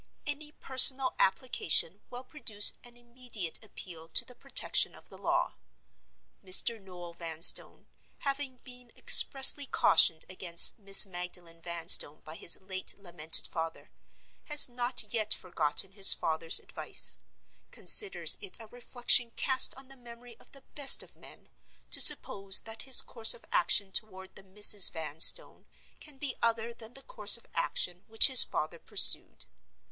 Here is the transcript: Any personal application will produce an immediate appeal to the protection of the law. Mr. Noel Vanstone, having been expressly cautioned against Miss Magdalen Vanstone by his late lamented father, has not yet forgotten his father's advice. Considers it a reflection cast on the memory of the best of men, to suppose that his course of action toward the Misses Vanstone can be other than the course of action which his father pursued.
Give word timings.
Any 0.25 0.51
personal 0.53 1.13
application 1.19 2.01
will 2.09 2.23
produce 2.23 2.73
an 2.83 2.97
immediate 2.97 3.63
appeal 3.63 4.07
to 4.07 4.25
the 4.25 4.33
protection 4.33 4.95
of 4.95 5.09
the 5.09 5.17
law. 5.19 5.57
Mr. 6.43 6.81
Noel 6.81 7.13
Vanstone, 7.13 7.85
having 8.17 8.57
been 8.63 8.91
expressly 8.97 9.67
cautioned 9.67 10.25
against 10.27 10.79
Miss 10.79 11.05
Magdalen 11.05 11.61
Vanstone 11.61 12.21
by 12.21 12.33
his 12.35 12.59
late 12.61 12.97
lamented 12.99 13.47
father, 13.47 13.91
has 14.45 14.67
not 14.67 15.03
yet 15.13 15.35
forgotten 15.35 15.91
his 15.91 16.15
father's 16.15 16.57
advice. 16.59 17.19
Considers 17.69 18.37
it 18.41 18.57
a 18.59 18.65
reflection 18.65 19.29
cast 19.35 19.75
on 19.75 19.87
the 19.87 19.95
memory 19.95 20.35
of 20.39 20.51
the 20.51 20.63
best 20.73 21.03
of 21.03 21.15
men, 21.15 21.47
to 21.91 22.01
suppose 22.01 22.61
that 22.61 22.83
his 22.89 23.03
course 23.03 23.35
of 23.35 23.45
action 23.51 23.91
toward 23.91 24.33
the 24.35 24.41
Misses 24.41 24.89
Vanstone 24.89 25.67
can 25.99 26.17
be 26.17 26.35
other 26.41 26.73
than 26.73 26.95
the 26.95 27.03
course 27.03 27.37
of 27.37 27.45
action 27.53 28.03
which 28.07 28.25
his 28.25 28.43
father 28.43 28.79
pursued. 28.79 29.45